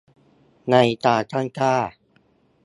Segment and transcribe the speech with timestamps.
[0.71, 0.75] ใน
[1.05, 1.75] การตั้งค่า